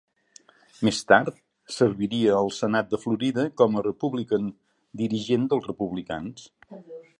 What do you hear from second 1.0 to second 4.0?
tard, serviria al senat de Florida com a